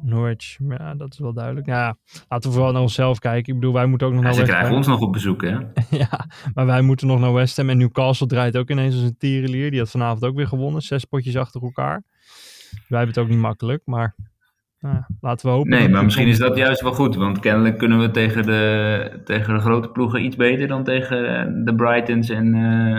[0.00, 1.66] Norwich, ja, dat is wel duidelijk.
[1.66, 1.96] Ja,
[2.28, 3.52] laten we vooral naar onszelf kijken.
[3.52, 4.60] Ik bedoel, wij moeten ook nog ja, naar West Ham.
[4.60, 5.58] Ze krijgen ons nog op bezoek, hè?
[6.04, 7.70] ja, maar wij moeten nog naar West Ham.
[7.70, 9.70] En Newcastle draait ook ineens als een tierenlier.
[9.70, 10.82] Die had vanavond ook weer gewonnen.
[10.82, 12.02] Zes potjes achter elkaar.
[12.88, 14.14] Wij hebben het ook niet makkelijk, maar
[14.82, 15.70] nou, laten we hopen.
[15.70, 17.16] Nee, maar misschien is dat juist wel goed.
[17.16, 21.74] Want kennelijk kunnen we tegen de, tegen de grote ploegen iets beter dan tegen de
[21.74, 22.96] Brightons en, uh,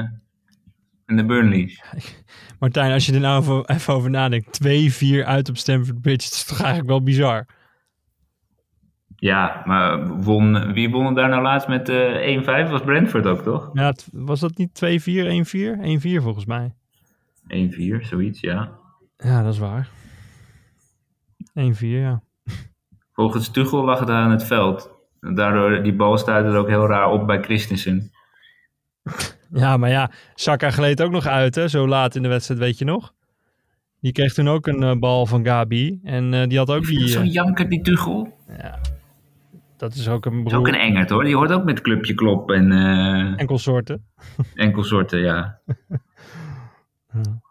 [1.06, 1.84] en de Burnleys.
[2.60, 4.60] Martijn, als je er nou even, even over nadenkt.
[4.67, 6.30] 2-4 uit op Stamford Bridge.
[6.30, 7.46] Dat is toch eigenlijk wel bizar?
[9.15, 12.69] Ja, maar won, wie won daar nou laatst met uh, 1-5?
[12.69, 13.69] Was Brentford ook, toch?
[13.74, 16.19] Ja, was dat niet 2-4, 1-4?
[16.19, 16.74] 1-4 volgens mij.
[17.48, 18.72] 1-4, zoiets, ja.
[19.17, 19.89] Ja, dat is waar.
[21.60, 22.22] 1-4, ja.
[23.13, 24.92] Volgens Tuchel lag het aan het veld.
[25.20, 28.12] Daardoor, die bal stuitte er ook heel raar op bij Christensen.
[29.56, 32.78] Ja, maar ja, Saka gleed ook nog uit, hè, zo laat in de wedstrijd, weet
[32.78, 33.13] je nog?
[34.00, 36.00] Die kreeg toen ook een uh, bal van Gabi.
[36.04, 37.08] En uh, die had ook die...
[37.08, 38.38] Zo'n janker, die Tuchel.
[38.48, 38.80] Ja,
[39.78, 40.52] dat is ook een broer.
[40.52, 41.24] is ook een engert, hoor.
[41.24, 42.72] Die hoort ook met Clubje Klop en...
[42.72, 43.39] Uh...
[43.39, 44.06] Enkelsoorten.
[44.54, 45.60] Enkelsoorten, ja.
[47.13, 47.42] ja.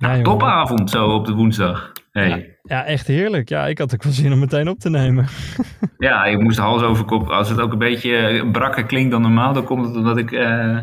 [0.00, 1.92] Nou, topavond zo op de woensdag.
[2.12, 2.28] Hey.
[2.28, 3.48] Ja, ja, echt heerlijk.
[3.48, 5.26] Ja, ik had ook wel zin om meteen op te nemen.
[5.98, 7.28] ja, ik moest hals over kop.
[7.28, 10.78] Als het ook een beetje brakker klinkt dan normaal, dan komt het omdat ik uh,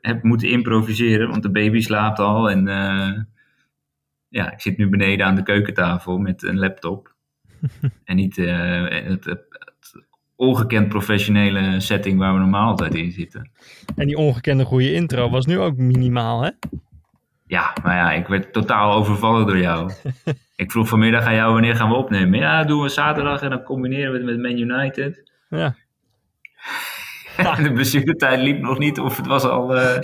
[0.00, 1.28] heb moeten improviseren.
[1.30, 2.50] Want de baby slaapt al.
[2.50, 3.22] En uh,
[4.28, 7.14] ja, ik zit nu beneden aan de keukentafel met een laptop.
[8.04, 9.42] en niet uh, het, het,
[10.36, 13.50] ongekend professionele setting waar we normaal altijd in zitten.
[13.96, 16.50] En die ongekende goede intro was nu ook minimaal, hè?
[17.46, 19.90] Ja, maar ja, ik werd totaal overvallen door jou.
[20.56, 22.38] ik vroeg vanmiddag aan jou wanneer gaan we opnemen.
[22.38, 25.30] Ja, doen we zaterdag en dan combineren we het met Man United.
[25.48, 25.74] Ja.
[27.62, 29.98] de blessuretijd liep nog niet of het was al uh,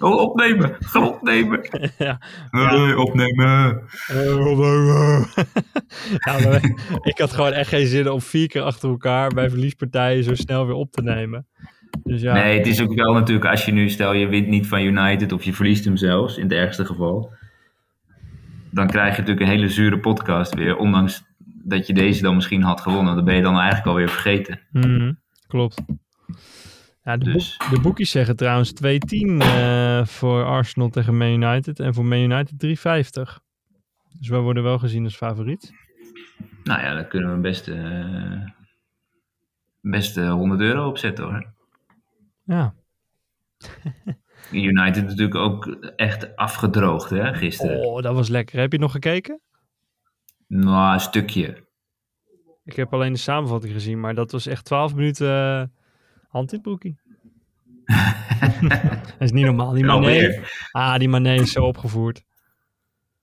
[0.00, 1.60] opnemen, gaan opnemen.
[1.98, 2.20] Ja.
[2.50, 2.96] Opnemen.
[2.96, 3.88] Opnemen.
[6.18, 6.60] ja,
[7.02, 10.66] ik had gewoon echt geen zin om vier keer achter elkaar bij verliespartijen zo snel
[10.66, 11.46] weer op te nemen.
[12.04, 12.32] Dus ja.
[12.34, 15.32] Nee, het is ook wel natuurlijk als je nu, stel je wint niet van United
[15.32, 17.32] of je verliest hem zelfs, in het ergste geval.
[18.70, 21.22] Dan krijg je natuurlijk een hele zure podcast weer, ondanks
[21.64, 23.14] dat je deze dan misschien had gewonnen.
[23.14, 24.60] Dan ben je dan eigenlijk alweer vergeten.
[24.70, 25.82] Mm, klopt.
[27.04, 31.80] Ja, de, Dus- boek- de boekjes zeggen trouwens 2-10 eh, voor Arsenal tegen Man United.
[31.80, 33.40] En voor Man United 3,50.
[34.18, 35.72] Dus wij worden wel gezien als favoriet.
[36.64, 38.40] Nou ja, dan kunnen we best, eh,
[39.80, 41.46] best eh, 100 euro opzetten hoor.
[42.52, 42.74] Ja.
[44.50, 47.80] United natuurlijk ook echt afgedroogd hè, gisteren.
[47.80, 48.60] Oh, dat was lekker.
[48.60, 49.40] Heb je nog gekeken?
[50.46, 51.66] Nou, een stukje.
[52.64, 55.64] Ik heb alleen de samenvatting gezien, maar dat was echt 12 minuten eh,
[56.28, 57.00] hand in broekie.
[58.68, 59.72] dat is niet normaal.
[59.72, 62.24] Die Mané, ah, die Mané is zo opgevoerd.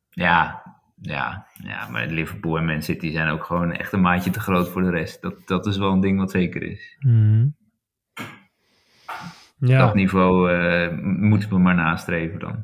[0.10, 0.64] Ja,
[1.02, 4.70] ja, ja, maar Liverpool en Man City zijn ook gewoon echt een maatje te groot
[4.70, 5.22] voor de rest.
[5.22, 6.98] Dat, dat is wel een ding wat zeker is.
[9.60, 12.64] Ja, Dat niveau eh, moeten we maar nastreven dan.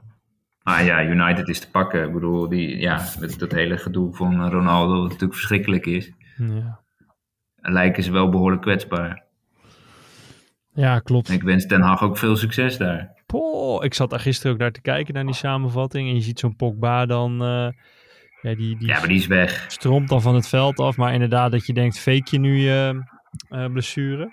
[0.63, 2.03] Maar ja, United is te pakken.
[2.07, 6.79] Ik bedoel, die, ja, met dat hele gedoe van Ronaldo, wat natuurlijk verschrikkelijk is, ja.
[7.55, 9.23] lijken ze wel behoorlijk kwetsbaar.
[10.73, 11.29] ja klopt.
[11.29, 13.13] Ik wens Ten Hag ook veel succes daar.
[13.25, 16.09] Poh, ik zat daar gisteren ook naar te kijken, naar die samenvatting.
[16.09, 17.69] En je ziet zo'n Pogba dan, eh,
[18.41, 19.65] ja, die, die Ja, maar die is weg.
[19.67, 20.97] stroomt dan van het veld af.
[20.97, 23.03] Maar inderdaad dat je denkt, fake je nu je
[23.49, 24.31] eh, blessure?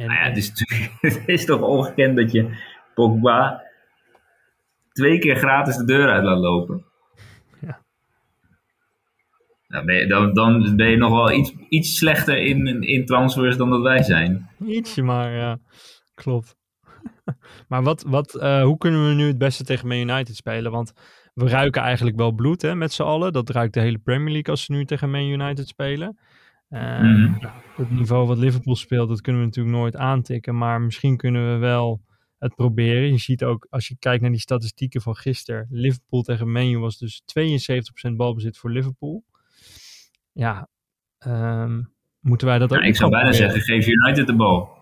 [0.00, 2.56] En, Nou ja, het is, natuurlijk- het is toch ongekend dat je
[2.94, 3.62] Pogba
[4.92, 6.84] twee keer gratis de deur uit laat lopen.
[7.60, 7.82] Ja.
[9.68, 13.56] Nou, ben je, dan, dan ben je nog wel iets, iets slechter in, in transfers
[13.56, 14.50] dan dat wij zijn.
[14.66, 15.58] Ietsje maar, ja.
[16.14, 16.56] Klopt.
[17.68, 20.72] maar wat, wat, eh, hoe kunnen we nu het beste tegen Man United spelen?
[20.72, 20.92] Want
[21.34, 23.32] we ruiken eigenlijk wel bloed hè, met z'n allen.
[23.32, 26.18] Dat ruikt de hele Premier League als ze nu tegen Man United spelen.
[26.70, 30.56] Nou, het niveau wat Liverpool speelt, dat kunnen we natuurlijk nooit aantikken.
[30.58, 32.00] Maar misschien kunnen we wel
[32.38, 33.12] het proberen.
[33.12, 35.66] Je ziet ook, als je kijkt naar die statistieken van gisteren.
[35.70, 37.22] Liverpool tegen Man U was dus
[38.10, 39.24] 72% balbezit voor Liverpool.
[40.32, 40.68] Ja,
[41.18, 41.82] ehm,
[42.20, 43.52] moeten wij dat ook Nou, ik zou bijna proberen?
[43.52, 44.78] zeggen, geef United de bal.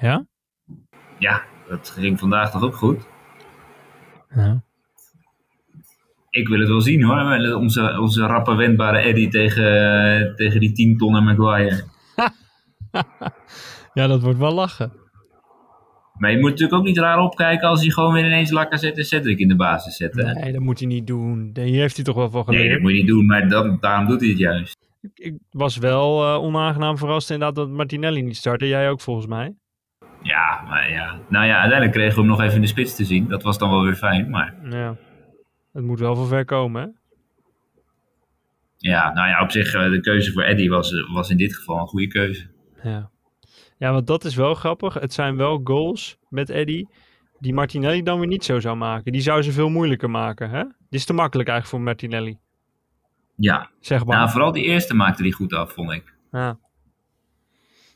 [0.00, 0.26] Ja?
[1.18, 3.06] Ja, dat ging vandaag toch ook goed?
[4.34, 4.62] Ja.
[6.32, 7.54] Ik wil het wel zien hoor.
[7.54, 11.82] Onze, onze rappe wendbare Eddie tegen, tegen die 10 tonnen Maguire.
[13.94, 14.92] ja, dat wordt wel lachen.
[16.18, 19.06] Maar je moet natuurlijk ook niet raar opkijken als hij gewoon weer ineens Lacazette en
[19.06, 20.14] Cedric in de basis zet.
[20.14, 20.32] hè?
[20.32, 21.50] Nee, dat moet hij niet doen.
[21.54, 22.72] Hier heeft hij toch wel van Nee, geleerd.
[22.72, 24.76] dat moet je niet doen, maar dan, daarom doet hij het juist.
[25.00, 28.66] ik, ik was wel eh, onaangenaam verrast inderdaad dat Martinelli niet startte.
[28.68, 29.54] Jij ook volgens mij.
[30.22, 31.18] Ja, maar ja.
[31.28, 33.28] Nou ja, uiteindelijk kregen we hem nog even in de spits te zien.
[33.28, 34.54] Dat was dan wel weer fijn, maar...
[34.70, 34.96] Ja.
[35.72, 36.88] Het moet wel van ver komen, hè?
[38.76, 41.56] Ja, nou ja, op zich, eh, de keuze voor Eddie was, eh, was in dit
[41.56, 42.50] geval een goede keuze.
[42.82, 43.10] Ja.
[43.78, 44.94] Ja, want dat is wel grappig.
[44.94, 46.84] Het zijn wel goals met Eddy
[47.38, 49.12] die Martinelli dan weer niet zo zou maken.
[49.12, 50.62] Die zou ze veel moeilijker maken, hè?
[50.62, 52.38] Die is te makkelijk eigenlijk voor Martinelli.
[53.36, 54.16] Ja, Zeg maar.
[54.16, 56.14] nou, vooral die eerste maakte hij goed af, vond ik.
[56.32, 56.58] ja.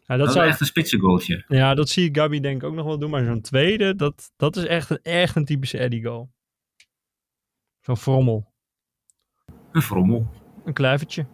[0.06, 1.44] Ja, Dat, dat was zou, echt een spitsengoaltje.
[1.48, 3.10] ja, dat zie ik Gabi denk ik ook nog wel doen.
[3.10, 6.30] Maar zo'n tweede, dat, dat is echt een, echt een typische Eddy goal.
[7.86, 8.52] Zo'n frommel.
[9.72, 10.26] Een frommel.
[10.64, 11.26] Een kluivertje.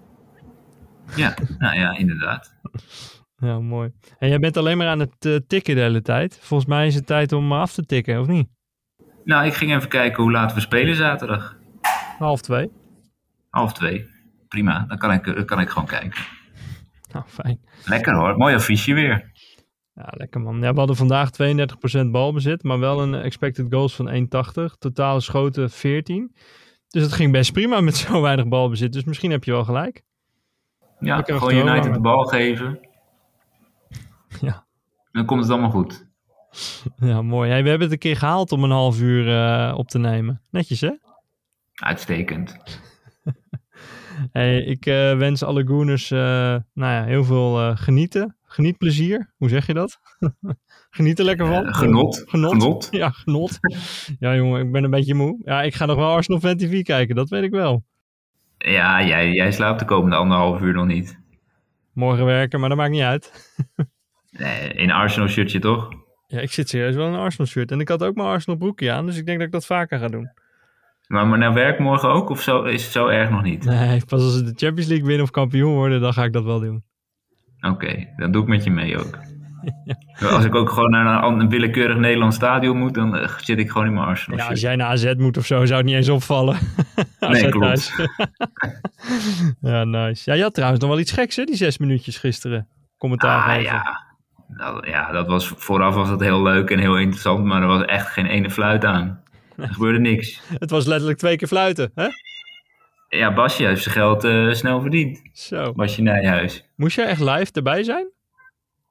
[1.17, 2.55] Ja, nou ja, inderdaad.
[3.37, 3.93] Ja, mooi.
[4.19, 6.39] En jij bent alleen maar aan het eh, tikken de hele tijd.
[6.41, 8.49] Volgens mij is het tijd om af te tikken, of niet?
[9.25, 11.57] Nou, ik ging even kijken hoe laat we spelen zaterdag.
[12.19, 12.71] Half twee.
[13.51, 14.07] Half twee.
[14.49, 16.23] Prima, dan kan ik, dan kan ik gewoon kijken.
[17.13, 17.61] Nou, fijn.
[17.85, 19.32] Lekker hoor, mooi affiche weer.
[19.95, 20.61] Ja, lekker man.
[20.61, 24.29] Ja, we hadden vandaag 32% balbezit, maar wel een expected goals van
[24.71, 24.79] 1,80.
[24.79, 26.35] Totale schoten 14.
[26.89, 28.93] Dus het ging best prima met zo weinig balbezit.
[28.93, 30.03] Dus misschien heb je wel gelijk.
[30.99, 32.79] Ja, Lekker gewoon United de bal geven.
[34.41, 34.67] Ja.
[35.11, 36.07] Dan komt het allemaal goed.
[36.97, 37.51] Ja, mooi.
[37.51, 40.43] Hey, we hebben het een keer gehaald om een half uur eh, op te nemen.
[40.51, 40.91] Netjes, hè?
[41.75, 42.57] Uitstekend.
[44.33, 46.19] Hey, ik eh, wens alle Gooners eh,
[46.75, 47.77] nou ja, heel veel eh,
[48.55, 48.89] genieten.
[48.89, 49.33] Genietplezier.
[49.37, 49.99] Hoe zeg je dat?
[50.97, 51.67] Geniet er lekker van.
[51.67, 52.25] Eh, genot.
[52.27, 52.53] Genot.
[52.53, 52.89] Genot.
[52.91, 53.59] Ja, genot.
[54.19, 55.41] ja, jongen, ik ben een beetje moe.
[55.45, 57.85] Ja, ik ga nog wel Arsenal Fan TV kijken, dat weet ik wel.
[58.59, 61.21] Ja, jij, jij slaapt de komende anderhalf uur nog niet.
[61.93, 63.31] Morgen werken, maar dat maakt niet uit.
[64.39, 65.89] Nee, in Arsenal shirtje toch?
[66.27, 67.71] Ja, ik zit serieus wel in een Arsenal shirt.
[67.71, 69.99] En ik had ook mijn Arsenal broekje aan, dus ik denk dat ik dat vaker
[69.99, 70.31] ga doen.
[71.07, 72.29] Maar, maar naar werk morgen ook?
[72.29, 73.65] Of zo, is het zo erg nog niet?
[73.65, 76.45] Nee, pas als ze de Champions League winnen of kampioen worden, dan ga ik dat
[76.45, 76.85] wel doen.
[77.71, 79.19] Oké, dan doe ik met je mee ook.
[80.31, 83.87] Als ik ook gewoon naar een, willekeurig Nederlands stadion moet, dan eh, zit ik gewoon
[83.87, 86.09] in mijn Arsenal Ja, als jij naar AZ moet of zo, zou het niet eens
[86.09, 86.57] opvallen.
[87.21, 87.93] Nee, klopt.
[89.61, 90.31] ja, nice.
[90.31, 92.69] Ja, je had trouwens nog wel iets geks, hè, die zes minuutjes gisteren.
[92.99, 93.63] Commentaar Ah, geven.
[93.63, 94.01] ja.
[94.49, 97.85] Dat, ja, dat was, vooraf was dat heel leuk en heel interessant, maar er was
[97.85, 99.21] echt geen ene fluit aan.
[99.57, 100.41] Er gebeurde niks.
[100.59, 102.07] Het was letterlijk twee keer fluiten, hè?
[103.17, 105.23] Ja, Basje heeft zijn geld eh, snel verdiend.
[105.33, 105.73] Zo.
[105.73, 106.69] Basje Nijhuis.
[106.77, 108.07] Moest jij echt live erbij zijn?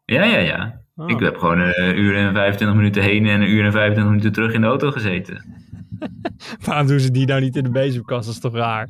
[0.06, 0.82] Ja, ja, ja.
[0.96, 1.10] Oh.
[1.10, 4.32] Ik heb gewoon een uur en 25 minuten heen en een uur en 25 minuten
[4.32, 5.44] terug in de auto gezeten.
[6.66, 8.26] Waarom doen ze die nou niet in de bezemkast?
[8.26, 8.90] Dat is toch raar?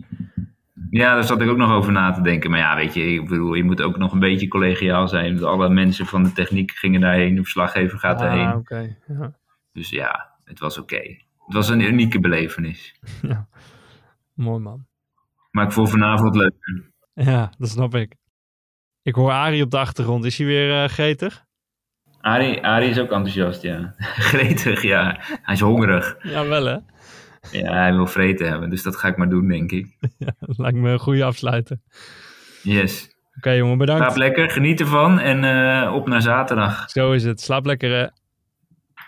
[0.90, 2.50] Ja, daar zat ik ook nog over na te denken.
[2.50, 5.44] Maar ja, weet je, ik bedoel, je moet ook nog een beetje collegiaal zijn.
[5.44, 8.54] Alle mensen van de techniek gingen daarheen, de verslaggever gaat ah, erheen.
[8.56, 8.96] oké.
[9.08, 9.34] Ja.
[9.74, 11.02] Dus ja, het was oké.
[11.46, 13.00] Het was een unieke belevenis.
[14.34, 14.90] Mooi man.
[15.52, 16.54] Maar ik vond vanavond leuk.
[17.14, 18.16] Ja, dat snap ik.
[19.02, 20.26] Ik hoor Arie op de achtergrond.
[20.26, 21.46] Is hij weer eh, gretig?
[22.22, 23.96] Arie, Arie is ook enthousiast, ja.
[24.32, 25.18] Gretig, ja.
[25.20, 26.18] Hij is hongerig.
[26.24, 26.78] Ja, wel hè?
[27.52, 28.70] Ja, hij wil vreten hebben.
[28.70, 29.98] Dus dat ga ik maar doen, denk ik.
[30.40, 31.78] Dat lijkt me een goede afsluiter.
[32.64, 33.16] Yes.
[33.38, 34.04] Oké jongen, bedankt.
[34.04, 36.90] Slaap lekker, geniet ervan en eh, op naar zaterdag.
[36.90, 37.42] Zo is het.
[37.42, 38.08] Slaap lekker hè.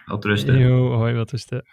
[0.06, 0.58] Wel rusten.
[0.58, 1.64] Yo, hoi, wat is de...